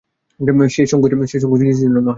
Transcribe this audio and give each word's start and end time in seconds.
সে 0.69 0.83
সংকোচ 0.91 1.11
নিজের 1.61 1.81
জন্য 1.81 1.97
নহে। 1.97 2.09